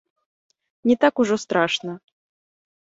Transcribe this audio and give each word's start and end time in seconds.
Не 0.87 0.95
так 1.05 1.15
ужо 1.25 1.35
страшна. 1.45 1.93